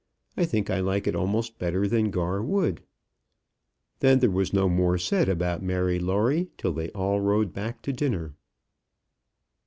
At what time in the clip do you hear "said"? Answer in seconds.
4.97-5.29